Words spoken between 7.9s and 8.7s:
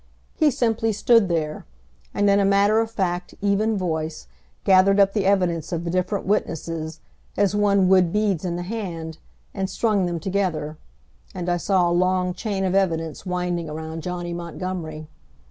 beads in the